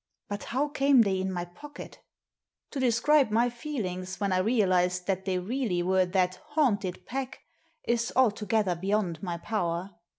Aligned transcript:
But 0.29 0.45
how 0.45 0.67
came 0.67 1.03
they 1.03 1.19
in 1.21 1.31
my 1.31 1.45
pocket? 1.45 1.99
To 2.71 2.79
describe 2.79 3.29
my 3.29 3.51
feelings 3.51 4.19
when 4.19 4.31
I 4.33 4.39
realised 4.39 5.05
that 5.05 5.25
they 5.25 5.37
really 5.37 5.83
were 5.83 6.07
that" 6.07 6.37
haunted" 6.55 7.05
pack 7.05 7.41
is 7.83 8.11
altogether 8.15 8.73
beyond 8.73 9.21
my 9.21 9.37
power. 9.37 9.91